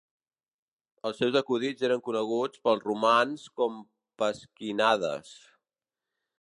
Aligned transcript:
Els 1.09 1.19
seus 1.23 1.37
acudits 1.41 1.85
eren 1.89 2.01
coneguts 2.07 2.63
pels 2.69 2.87
romans 2.89 3.45
com 3.61 3.79
pasquinades. 4.23 5.39